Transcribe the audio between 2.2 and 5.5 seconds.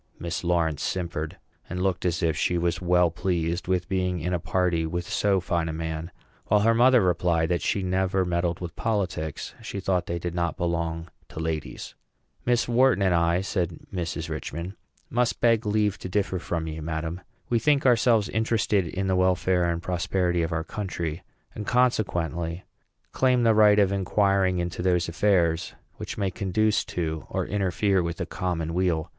if she was well pleased with being in a party with so